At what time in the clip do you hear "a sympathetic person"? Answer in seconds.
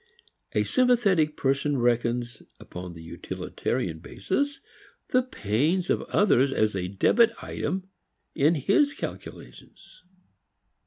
0.53-1.77